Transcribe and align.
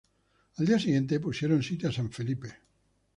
Al 0.57 0.65
día 0.65 0.79
siguiente 0.79 1.19
pusieron 1.19 1.61
sitio 1.61 1.89
a 1.89 1.91
San 1.91 2.09
Felipe. 2.09 2.55